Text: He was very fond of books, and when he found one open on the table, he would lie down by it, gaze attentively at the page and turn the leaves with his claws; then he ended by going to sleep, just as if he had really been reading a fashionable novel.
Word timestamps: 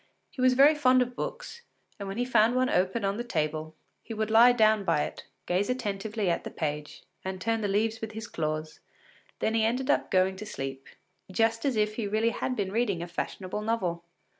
He 0.31 0.41
was 0.41 0.53
very 0.55 0.73
fond 0.73 1.03
of 1.03 1.15
books, 1.15 1.61
and 1.99 2.07
when 2.07 2.17
he 2.17 2.25
found 2.25 2.55
one 2.55 2.71
open 2.71 3.05
on 3.05 3.17
the 3.17 3.23
table, 3.23 3.75
he 4.01 4.15
would 4.15 4.31
lie 4.31 4.51
down 4.51 4.83
by 4.83 5.03
it, 5.03 5.27
gaze 5.45 5.69
attentively 5.69 6.27
at 6.27 6.43
the 6.43 6.49
page 6.49 7.03
and 7.23 7.39
turn 7.39 7.61
the 7.61 7.67
leaves 7.67 8.01
with 8.01 8.13
his 8.13 8.25
claws; 8.25 8.79
then 9.41 9.53
he 9.53 9.63
ended 9.63 9.85
by 9.85 10.01
going 10.09 10.37
to 10.37 10.45
sleep, 10.47 10.87
just 11.31 11.65
as 11.65 11.75
if 11.77 11.97
he 11.97 12.05
had 12.05 12.11
really 12.13 12.35
been 12.55 12.71
reading 12.71 13.03
a 13.03 13.07
fashionable 13.07 13.61
novel. 13.61 14.03